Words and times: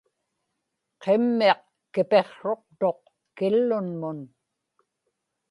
qimmiq 1.01 1.61
kipiqsruqtuq 1.93 2.99
killunmun 3.37 4.19